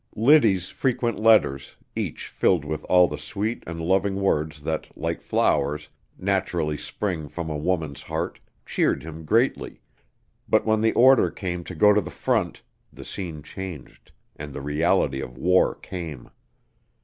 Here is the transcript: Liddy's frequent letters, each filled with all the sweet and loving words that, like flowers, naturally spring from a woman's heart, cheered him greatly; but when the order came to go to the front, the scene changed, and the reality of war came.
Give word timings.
Liddy's 0.15 0.69
frequent 0.69 1.19
letters, 1.19 1.75
each 1.95 2.27
filled 2.27 2.65
with 2.65 2.83
all 2.85 3.07
the 3.07 3.19
sweet 3.19 3.63
and 3.67 3.79
loving 3.79 4.15
words 4.15 4.63
that, 4.63 4.87
like 4.97 5.21
flowers, 5.21 5.89
naturally 6.17 6.75
spring 6.75 7.27
from 7.29 7.51
a 7.51 7.55
woman's 7.55 8.01
heart, 8.01 8.39
cheered 8.65 9.03
him 9.03 9.25
greatly; 9.25 9.79
but 10.49 10.65
when 10.65 10.81
the 10.81 10.93
order 10.93 11.29
came 11.29 11.63
to 11.65 11.75
go 11.75 11.93
to 11.93 12.01
the 12.01 12.09
front, 12.09 12.63
the 12.91 13.05
scene 13.05 13.43
changed, 13.43 14.11
and 14.35 14.53
the 14.53 14.61
reality 14.63 15.21
of 15.21 15.37
war 15.37 15.75
came. 15.75 16.31